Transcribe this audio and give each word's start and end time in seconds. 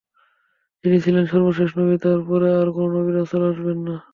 যিনি 0.83 0.97
ছিলেন 1.03 1.25
সর্বশেষ 1.27 1.69
নবী, 1.79 1.95
তার 2.03 2.19
পরে 2.27 2.49
আর 2.59 2.67
কোন 2.75 2.87
নবী-রাসূল 2.95 3.41
আসবেন 3.49 3.77
না। 3.87 3.95